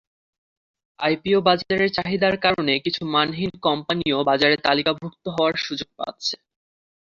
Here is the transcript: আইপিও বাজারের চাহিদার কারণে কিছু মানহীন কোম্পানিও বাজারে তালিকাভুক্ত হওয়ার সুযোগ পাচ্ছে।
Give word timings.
আইপিও 0.99 1.39
বাজারের 1.41 1.89
চাহিদার 1.93 2.35
কারণে 2.37 2.73
কিছু 2.85 3.01
মানহীন 3.13 3.51
কোম্পানিও 3.63 4.17
বাজারে 4.29 4.55
তালিকাভুক্ত 4.65 5.23
হওয়ার 5.35 5.55
সুযোগ 5.65 5.89
পাচ্ছে। 5.99 6.35